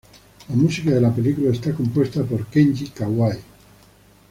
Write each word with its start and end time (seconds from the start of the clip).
La 0.49 0.55
música 0.55 0.89
de 0.89 0.99
la 0.99 1.13
película 1.13 1.51
está 1.51 1.75
compuesta 1.75 2.23
por 2.23 2.47
Kenji 2.47 2.87
Kawai. 2.89 3.37